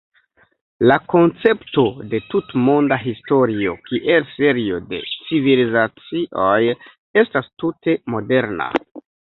[0.91, 6.61] La koncepto de tutmonda historio kiel serio de "civilizacioj"
[7.27, 8.71] estas tute moderna.